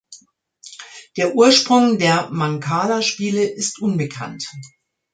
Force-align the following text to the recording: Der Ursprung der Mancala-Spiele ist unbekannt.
Der 1.15 1.35
Ursprung 1.35 1.99
der 1.99 2.31
Mancala-Spiele 2.31 3.43
ist 3.43 3.79
unbekannt. 3.79 4.49